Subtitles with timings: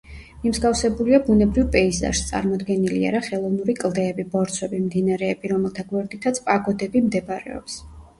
[0.43, 7.77] მიმსგავსებულია ბუნებრივ პეიზაჟს, წარმოდგენილია რა ხელოვნური კლდეები, ბორცვები, მდინარეები, რომელთა გვერდითაც პაგოდები მდებარეობს.